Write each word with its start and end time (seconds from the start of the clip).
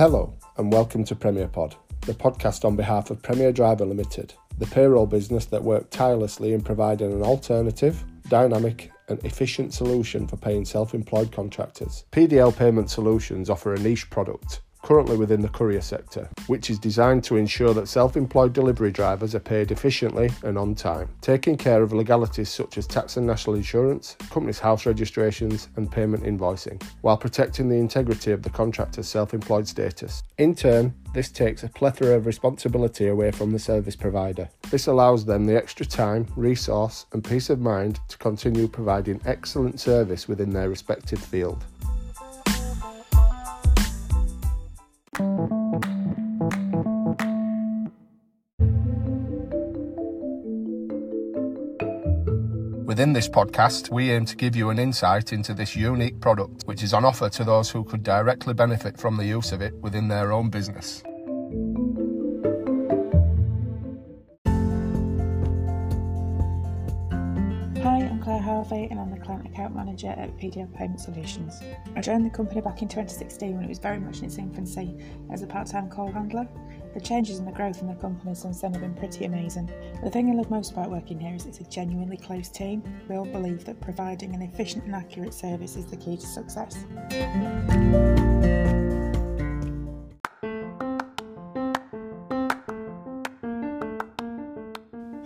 Hello, 0.00 0.32
and 0.56 0.72
welcome 0.72 1.04
to 1.04 1.14
Premier 1.14 1.46
Pod, 1.46 1.76
the 2.06 2.14
podcast 2.14 2.64
on 2.64 2.74
behalf 2.74 3.10
of 3.10 3.20
Premier 3.20 3.52
Driver 3.52 3.84
Limited, 3.84 4.32
the 4.56 4.64
payroll 4.64 5.04
business 5.04 5.44
that 5.44 5.62
worked 5.62 5.90
tirelessly 5.90 6.54
in 6.54 6.62
providing 6.62 7.12
an 7.12 7.22
alternative, 7.22 8.02
dynamic, 8.30 8.90
and 9.08 9.22
efficient 9.26 9.74
solution 9.74 10.26
for 10.26 10.38
paying 10.38 10.64
self 10.64 10.94
employed 10.94 11.30
contractors. 11.30 12.06
PDL 12.12 12.56
Payment 12.56 12.88
Solutions 12.88 13.50
offer 13.50 13.74
a 13.74 13.78
niche 13.78 14.08
product 14.08 14.62
currently 14.82 15.16
within 15.16 15.40
the 15.40 15.48
courier 15.48 15.80
sector, 15.80 16.28
which 16.46 16.70
is 16.70 16.78
designed 16.78 17.24
to 17.24 17.36
ensure 17.36 17.74
that 17.74 17.88
self 17.88 18.16
employed 18.16 18.52
delivery 18.52 18.90
drivers 18.90 19.34
are 19.34 19.40
paid 19.40 19.70
efficiently 19.70 20.30
and 20.42 20.58
on 20.58 20.74
time, 20.74 21.08
taking 21.20 21.56
care 21.56 21.82
of 21.82 21.92
legalities 21.92 22.48
such 22.48 22.78
as 22.78 22.86
tax 22.86 23.16
and 23.16 23.26
national 23.26 23.56
insurance, 23.56 24.16
Companies 24.30 24.58
House 24.58 24.86
registrations, 24.86 25.68
and 25.76 25.90
payment 25.90 26.24
invoicing, 26.24 26.82
while 27.02 27.16
protecting 27.16 27.68
the 27.68 27.76
integrity 27.76 28.32
of 28.32 28.42
the 28.42 28.50
contractor's 28.50 29.08
self 29.08 29.34
employed 29.34 29.66
status. 29.66 30.22
In 30.38 30.54
turn, 30.54 30.94
this 31.12 31.30
takes 31.30 31.64
a 31.64 31.68
plethora 31.68 32.16
of 32.16 32.26
responsibility 32.26 33.08
away 33.08 33.30
from 33.32 33.50
the 33.50 33.58
service 33.58 33.96
provider. 33.96 34.48
This 34.70 34.86
allows 34.86 35.24
them 35.24 35.44
the 35.44 35.56
extra 35.56 35.84
time, 35.84 36.26
resource, 36.36 37.06
and 37.12 37.24
peace 37.24 37.50
of 37.50 37.60
mind 37.60 37.98
to 38.08 38.18
continue 38.18 38.68
providing 38.68 39.20
excellent 39.24 39.80
service 39.80 40.28
within 40.28 40.50
their 40.50 40.68
respective 40.68 41.18
field. 41.18 41.64
Within 52.90 53.12
this 53.12 53.28
podcast, 53.28 53.90
we 53.90 54.12
aim 54.12 54.24
to 54.26 54.36
give 54.36 54.54
you 54.54 54.70
an 54.70 54.78
insight 54.78 55.32
into 55.32 55.52
this 55.52 55.74
unique 55.74 56.20
product, 56.20 56.62
which 56.66 56.84
is 56.84 56.94
on 56.94 57.04
offer 57.04 57.28
to 57.28 57.44
those 57.44 57.70
who 57.70 57.82
could 57.82 58.04
directly 58.04 58.54
benefit 58.54 58.98
from 58.98 59.16
the 59.16 59.24
use 59.24 59.50
of 59.52 59.60
it 59.60 59.74
within 59.80 60.06
their 60.06 60.32
own 60.32 60.48
business. 60.48 61.02
Hi, 67.90 67.96
I'm 67.96 68.22
Claire 68.22 68.38
Harvey 68.38 68.86
and 68.88 69.00
I'm 69.00 69.10
the 69.10 69.18
Client 69.18 69.48
Account 69.48 69.74
Manager 69.74 70.10
at 70.10 70.38
PDL 70.38 70.72
Payment 70.76 71.00
Solutions. 71.00 71.60
I 71.96 72.00
joined 72.00 72.24
the 72.24 72.30
company 72.30 72.60
back 72.60 72.82
in 72.82 72.88
2016 72.88 73.56
when 73.56 73.64
it 73.64 73.68
was 73.68 73.80
very 73.80 73.98
much 73.98 74.20
in 74.20 74.26
its 74.26 74.38
infancy 74.38 74.96
as 75.32 75.42
a 75.42 75.46
part 75.48 75.66
time 75.66 75.90
call 75.90 76.06
handler. 76.12 76.46
The 76.94 77.00
changes 77.00 77.40
and 77.40 77.48
the 77.48 77.52
growth 77.52 77.82
in 77.82 77.88
the 77.88 77.96
company 77.96 78.32
since 78.36 78.60
then 78.60 78.74
have 78.74 78.82
been 78.82 78.94
pretty 78.94 79.24
amazing. 79.24 79.72
The 80.04 80.10
thing 80.10 80.30
I 80.30 80.34
love 80.34 80.52
most 80.52 80.70
about 80.70 80.88
working 80.88 81.18
here 81.18 81.34
is 81.34 81.46
it's 81.46 81.58
a 81.58 81.64
genuinely 81.64 82.16
close 82.16 82.48
team. 82.48 82.84
We 83.08 83.16
all 83.16 83.26
believe 83.26 83.64
that 83.64 83.80
providing 83.80 84.36
an 84.36 84.42
efficient 84.42 84.84
and 84.84 84.94
accurate 84.94 85.34
service 85.34 85.74
is 85.74 85.86
the 85.86 85.96
key 85.96 86.16
to 86.16 86.26
success. 86.26 86.84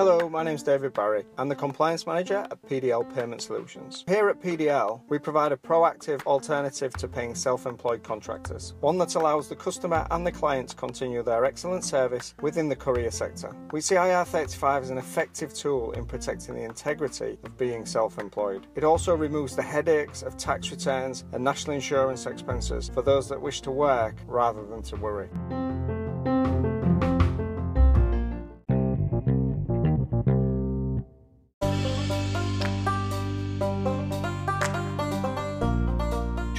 Hello, 0.00 0.30
my 0.30 0.42
name 0.42 0.54
is 0.54 0.62
David 0.62 0.94
Barry. 0.94 1.26
I'm 1.36 1.50
the 1.50 1.54
Compliance 1.54 2.06
Manager 2.06 2.38
at 2.50 2.62
PDL 2.62 3.14
Payment 3.14 3.42
Solutions. 3.42 4.02
Here 4.08 4.30
at 4.30 4.40
PDL, 4.40 5.02
we 5.10 5.18
provide 5.18 5.52
a 5.52 5.58
proactive 5.58 6.24
alternative 6.24 6.94
to 6.94 7.06
paying 7.06 7.34
self 7.34 7.66
employed 7.66 8.02
contractors, 8.02 8.72
one 8.80 8.96
that 8.96 9.14
allows 9.14 9.50
the 9.50 9.56
customer 9.56 10.06
and 10.10 10.26
the 10.26 10.32
client 10.32 10.70
to 10.70 10.76
continue 10.76 11.22
their 11.22 11.44
excellent 11.44 11.84
service 11.84 12.34
within 12.40 12.66
the 12.66 12.76
courier 12.76 13.10
sector. 13.10 13.54
We 13.72 13.82
see 13.82 13.96
IR35 13.96 14.80
as 14.80 14.88
an 14.88 14.96
effective 14.96 15.52
tool 15.52 15.92
in 15.92 16.06
protecting 16.06 16.54
the 16.54 16.64
integrity 16.64 17.38
of 17.44 17.58
being 17.58 17.84
self 17.84 18.18
employed. 18.18 18.68
It 18.76 18.84
also 18.84 19.14
removes 19.14 19.54
the 19.54 19.60
headaches 19.60 20.22
of 20.22 20.38
tax 20.38 20.70
returns 20.70 21.26
and 21.34 21.44
national 21.44 21.74
insurance 21.74 22.24
expenses 22.24 22.90
for 22.94 23.02
those 23.02 23.28
that 23.28 23.38
wish 23.38 23.60
to 23.60 23.70
work 23.70 24.14
rather 24.26 24.64
than 24.64 24.82
to 24.84 24.96
worry. 24.96 25.28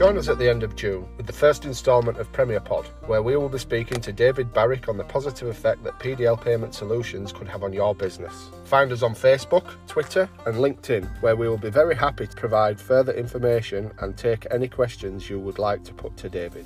Join 0.01 0.17
us 0.17 0.29
at 0.29 0.39
the 0.39 0.49
end 0.49 0.63
of 0.63 0.75
June 0.75 1.07
with 1.15 1.27
the 1.27 1.31
first 1.31 1.63
instalment 1.63 2.17
of 2.17 2.33
Premier 2.33 2.59
Pod, 2.59 2.87
where 3.05 3.21
we 3.21 3.37
will 3.37 3.49
be 3.49 3.59
speaking 3.59 4.01
to 4.01 4.11
David 4.11 4.51
Barrick 4.51 4.89
on 4.89 4.97
the 4.97 5.03
positive 5.03 5.47
effect 5.47 5.83
that 5.83 5.99
PDL 5.99 6.41
Payment 6.41 6.73
Solutions 6.73 7.31
could 7.31 7.47
have 7.47 7.61
on 7.61 7.71
your 7.71 7.93
business. 7.93 8.49
Find 8.63 8.91
us 8.91 9.03
on 9.03 9.13
Facebook, 9.13 9.75
Twitter, 9.85 10.27
and 10.47 10.55
LinkedIn, 10.55 11.21
where 11.21 11.35
we 11.35 11.47
will 11.47 11.59
be 11.59 11.69
very 11.69 11.93
happy 11.93 12.25
to 12.25 12.35
provide 12.35 12.81
further 12.81 13.13
information 13.13 13.91
and 13.99 14.17
take 14.17 14.47
any 14.49 14.67
questions 14.67 15.29
you 15.29 15.39
would 15.39 15.59
like 15.59 15.83
to 15.83 15.93
put 15.93 16.17
to 16.17 16.29
David. 16.29 16.65